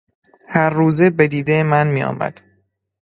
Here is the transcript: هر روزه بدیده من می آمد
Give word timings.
هر 0.53 0.69
روزه 0.69 1.09
بدیده 1.09 1.63
من 1.63 1.87
می 1.87 2.03
آمد 2.03 2.39